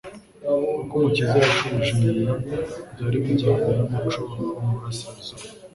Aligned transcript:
Uko 0.81 0.93
Umukiza 0.99 1.35
yashubije 1.43 1.91
nyina 1.99 2.33
byari 2.91 3.17
bijyanye 3.23 3.71
n’umuco 3.77 4.19
wo 4.47 4.53
mu 4.65 4.73
Burasirazuba. 4.77 5.43